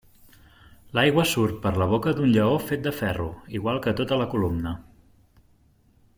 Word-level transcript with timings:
L'aigua 0.99 1.25
surt 1.31 1.59
per 1.65 1.73
la 1.81 1.87
boca 1.91 2.13
d'un 2.21 2.31
lleó 2.37 2.57
fet 2.71 2.81
de 2.89 2.95
ferro 3.03 3.29
igual 3.61 3.83
que 3.85 3.95
tota 4.01 4.19
la 4.23 4.29
columna. 4.33 4.77